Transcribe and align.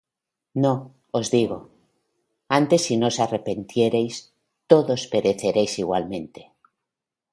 No, 0.63 0.73
os 1.19 1.27
digo; 1.35 1.59
antes 2.59 2.81
si 2.85 2.95
no 2.97 3.05
os 3.11 3.17
arrepintiereis, 3.25 4.15
todos 4.71 5.01
pereceréis 5.11 5.73
igualmente. 5.83 6.41